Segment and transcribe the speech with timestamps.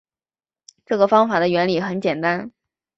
[0.83, 2.51] 这个方法的原理很简单